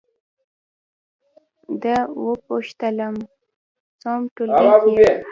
[1.81, 1.95] ده
[2.25, 3.15] وپوښتلم:
[4.01, 5.09] څووم ټولګي کې یې؟